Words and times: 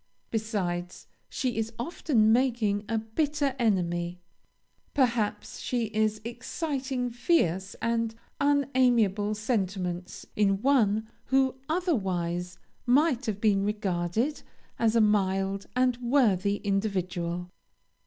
Besides, 0.31 1.05
she 1.29 1.57
is 1.57 1.73
often 1.77 2.33
making 2.33 2.85
a 2.89 2.97
bitter 2.97 3.55
enemy; 3.59 4.19
perhaps 4.95 5.59
she 5.59 5.91
is 5.93 6.19
exciting 6.25 7.11
fierce 7.11 7.75
and 7.83 8.15
unamiable 8.39 9.35
sentiments 9.35 10.25
in 10.35 10.63
one 10.63 11.07
who 11.25 11.55
otherwise 11.69 12.57
might 12.87 13.27
have 13.27 13.39
been 13.39 13.63
regarded 13.63 14.41
as 14.79 14.95
a 14.95 15.01
mild 15.01 15.67
and 15.75 15.97
worthy 15.97 16.55
individual. 16.63 17.51